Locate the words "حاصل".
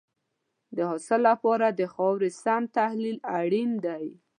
0.89-1.21